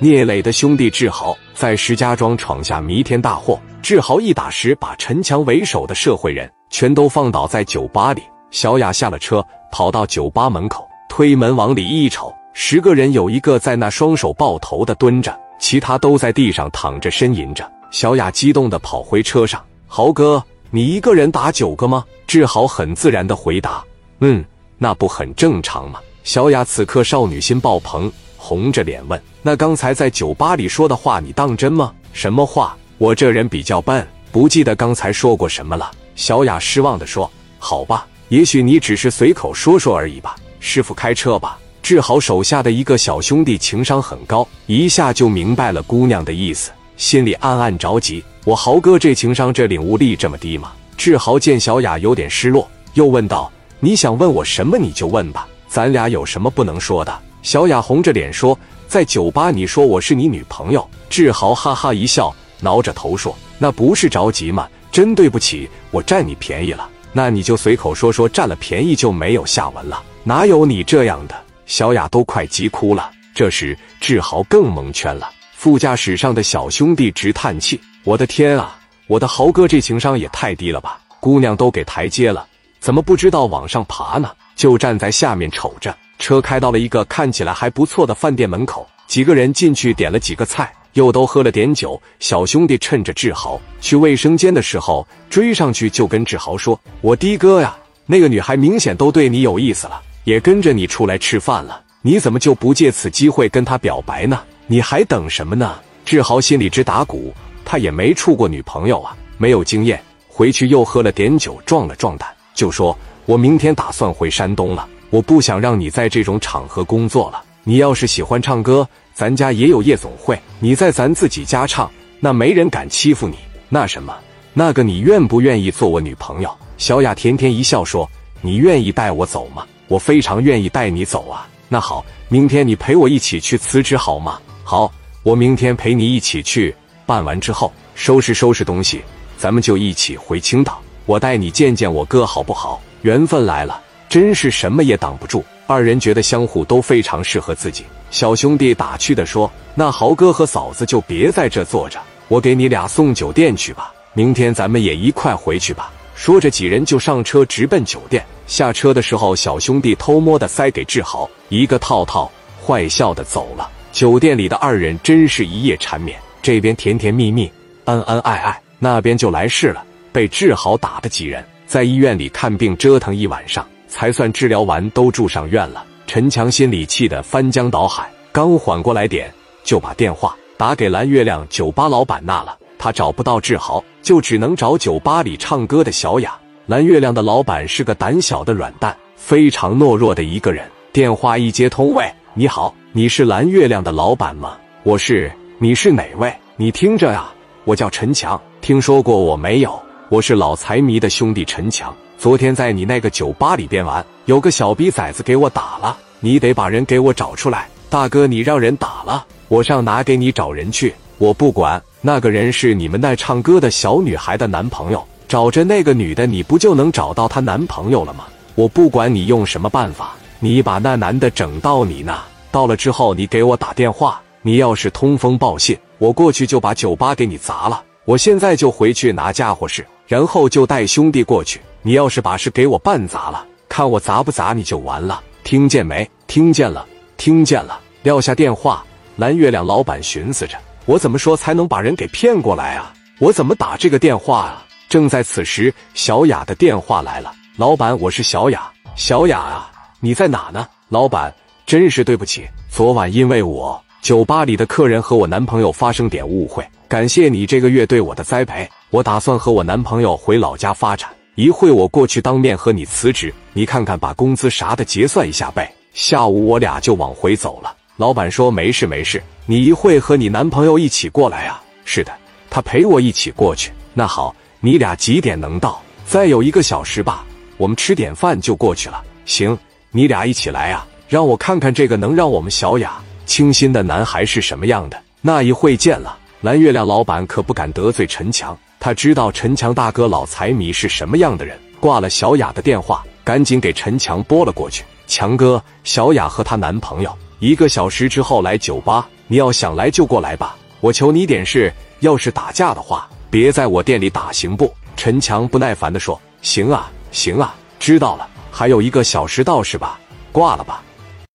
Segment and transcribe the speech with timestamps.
[0.00, 8.22] 聂磊的兄弟志豪在石家庄闯下弥天大祸，志豪一打十，把陈强为首的社会人全都放倒在酒吧里。
[8.52, 17.68] 小雅下了车，跑到酒吧门口，推门往里一瞅，十个人有一个在那双手抱头的蹲着，其他都在地上躺着呻吟着。
[17.90, 20.40] 小雅激动的跑回车上：“豪哥，
[20.70, 23.84] 你一个人打九个吗？”志豪很自然的回答
[24.20, 24.44] ：“嗯，
[24.78, 31.92] 那不很正常吗？”小雅此刻少女心爆棚，红着脸问：“那刚才在酒吧里说的话，你当真吗？
[32.12, 32.74] 什么话？
[32.96, 40.36] 我这人比较笨，不记得刚才说过什么了。”小雅失望的说：“好吧，也许你只是随口说说而已吧。
[40.60, 50.72] 师傅开车吧。”志豪手下的一个小兄弟情商很高，一下就明白了姑娘的意思，心里暗暗着急：我豪哥这情商，这领悟力这么低吗？
[50.96, 57.18] 志豪见小雅有点失落，又问道：“你想问我什么，你就问吧。”咱俩有什么不能说的？
[57.48, 62.30] 小雅红着脸说：“在酒吧，你说我是你女朋友。”志豪哈哈一笑，
[62.60, 64.68] 挠着头说：“那不是着急吗？
[64.92, 66.86] 真对不起，我占你便宜了。
[67.10, 70.02] 那你就随口说说，占了便宜就没有下文了。
[70.24, 73.10] 哪有你这样的？”小雅都快急哭了。
[73.34, 75.30] 这时，志豪更蒙圈了。
[75.54, 81.00] 副驾驶上的小兄弟直叹气：“我的天啊，我的豪哥这情商也太低了吧！
[81.18, 82.46] 姑娘都给台阶了，
[82.78, 92.00] 怎么不知道往上爬呢？”就站在下面瞅着，车开到了一个看起来还不错的饭店门口，几个人进去点了几个菜，又都喝了点酒。
[92.18, 104.40] 小兄弟趁着志豪去卫生间的时候追上去，就跟志豪说：“我的哥呀，那个女孩明显都对你有意思了，也跟着你出来吃饭了，你怎么就不借此机会跟她表白呢？
[104.66, 107.32] 你还等什么呢？”志豪心里直打鼓，
[107.64, 110.02] 他也没处过女朋友啊，没有经验。
[110.26, 112.96] 回去又喝了点酒，壮了壮胆，就说。
[113.26, 117.42] 我明天打算回山东了，我不想让你在这种场合工作了。
[117.64, 123.36] 你要是喜欢唱歌，咱家也有夜总会，你在咱自己家唱，那没人敢欺负你。
[123.68, 124.16] 那什么，
[124.54, 126.50] 那个你愿不愿意做我女朋友？
[126.78, 128.08] 小雅甜甜一笑说
[128.40, 129.66] ：“你愿意带我走吗？
[129.88, 131.46] 我非常愿意带你走啊。
[131.68, 134.38] 那好，明天你陪我一起去辞职好吗？
[134.64, 134.90] 好，
[135.22, 136.74] 我明天陪你一起去。
[137.04, 139.02] 办完之后，收拾收拾东西，
[139.36, 140.80] 咱们就一起回青岛。
[141.04, 145.44] 我带你见见我哥，好不好？”缘分来了，真是什么也挡不住。
[145.66, 147.84] 二人觉得相互都非常适合自己。
[148.10, 153.92] 小兄弟打趣的说：“那豪哥和嫂子就别在这坐着，我给你俩送酒店去吧。
[154.14, 158.24] 明天咱们也一块回去吧。”说着，几人就上车直奔酒店。
[158.46, 162.28] 下车的时候，小兄弟偷摸的塞给志豪一个套套，
[162.64, 163.70] 坏笑的走了。
[163.92, 167.48] 酒店里的二人真是一夜缠绵，这边甜甜蜜蜜、
[167.84, 171.44] 恩恩爱爱，那边就来事了，被志豪打的几人。
[171.66, 175.84] 在医院里看病折腾一晚上，才算治疗完，都住上院了。
[176.06, 179.32] 陈强心里气得翻江倒海，刚缓过来点，
[179.64, 182.56] 就把电话打给蓝月亮酒吧老板那了。
[182.78, 186.38] 他找不到志豪，就只能找酒吧里唱歌的小雅。
[186.66, 190.64] 蓝月亮的老板是个胆小的软蛋，非常懦弱的一个人。
[190.92, 194.56] 电话一接通，喂，你好，你是蓝月亮的老板吗？
[194.82, 196.32] 我是，你是哪位？
[196.56, 197.28] 你听着呀，
[197.64, 199.80] 我叫陈强，听说过我没有？
[200.08, 207.68] 我是老财迷的兄弟陈强，昨天在你那个酒吧里边玩，有个小逼崽子给我打了，你得把人给我找出来。
[207.88, 210.92] 大哥，你让人打了，我上哪给你找人去？
[211.18, 218.24] 我不管，那个人是你们那唱歌的小女孩的男朋友，找着那个女的，你不就能找到她男朋友了吗？
[218.56, 227.80] 我不管你用什么办法，你把那男的整到你那，到了之后你给我打电话，你要是通风报信，我过去就把酒吧给你砸了。
[228.04, 229.86] 我现在就回去拿家伙事。
[230.08, 231.60] 然后就带兄弟过去。
[231.88, 235.22] 你要是把事给我办砸了，看我砸不砸你就完了。
[235.42, 236.06] 听见没？
[236.26, 237.80] 听见了，听见了。
[238.02, 238.84] 撂下电话，
[239.16, 242.92] 蓝月亮老板寻思着：我怎么说才能把人给骗过来啊？
[243.18, 244.66] 我怎么打这个电话啊？
[244.90, 247.32] 正在此时，小雅的电话来了。
[247.56, 248.70] 老板，我是小雅。
[248.94, 250.68] 小雅啊，你在哪呢？
[250.90, 251.34] 老板，
[251.64, 256.62] 真是对不起，昨晚因为我酒吧里的客人和我男朋友发生点误会。
[256.86, 261.08] 感谢你这个月对我的栽培，我打算和我男朋友回老家发展。
[261.38, 265.72] 一会我过去当面和你辞职，你看看把工资啥的结算一下呗。
[265.94, 267.72] 下午我俩就往回走了。
[267.96, 271.62] 老板说没事没事，你一会和你男朋友一起过来啊？
[271.84, 272.12] 是的，
[272.50, 273.70] 他陪我一起过去。
[273.94, 275.80] 那好，你俩几点能到？
[276.04, 277.24] 再有一个小时吧，
[277.56, 279.00] 我们吃点饭就过去了。
[279.24, 279.56] 行，
[279.92, 285.00] 你俩一起来啊，让我看看这个能让我们小雅倾心的男孩是什么样的。
[285.20, 286.18] 那一会见了。
[286.40, 291.58] 蓝月亮老板可不敢得罪陈强，他知道陈强大哥老财迷是什么样的人。
[291.80, 294.84] 挂了小雅的电话，赶紧给陈强拨了过去。
[295.06, 301.72] 强哥，小雅和她男朋友一个小时之后来酒吧，你要想来就过来吧，我求你点事。
[302.00, 308.28] 要是打架的话，别在我店里打，行不？”陈强不耐烦地说：“行啊，行啊，知道了。
[308.50, 309.98] 还有一个小时到是吧？
[310.32, 310.82] 挂了吧。”